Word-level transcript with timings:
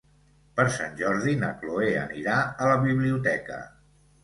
Per 0.59 0.63
Sant 0.77 0.97
Jordi 1.01 1.35
na 1.43 1.51
Cloè 1.59 1.91
anirà 2.05 2.41
a 2.65 2.73
la 2.73 2.83
biblioteca. 2.89 3.63